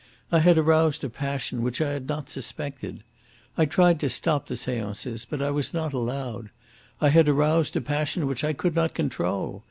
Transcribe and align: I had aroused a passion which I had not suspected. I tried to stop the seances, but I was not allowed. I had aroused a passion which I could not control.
I 0.31 0.39
had 0.39 0.57
aroused 0.57 1.03
a 1.03 1.09
passion 1.11 1.61
which 1.61 1.79
I 1.79 1.91
had 1.91 2.07
not 2.07 2.27
suspected. 2.27 3.03
I 3.55 3.65
tried 3.65 3.99
to 3.99 4.09
stop 4.09 4.47
the 4.47 4.55
seances, 4.55 5.27
but 5.29 5.43
I 5.43 5.51
was 5.51 5.75
not 5.75 5.93
allowed. 5.93 6.49
I 6.99 7.09
had 7.09 7.29
aroused 7.29 7.75
a 7.75 7.81
passion 7.81 8.25
which 8.25 8.43
I 8.43 8.53
could 8.53 8.73
not 8.73 8.95
control. 8.95 9.59